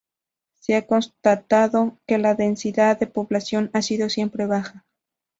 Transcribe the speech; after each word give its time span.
Se 0.55 0.73
ha 0.75 0.87
constatado 0.87 1.99
que 2.07 2.17
la 2.17 2.33
densidad 2.33 2.97
de 2.97 3.05
población 3.05 3.69
ha 3.75 3.83
sido 3.83 4.09
siempre 4.09 4.47
baja. 4.47 4.83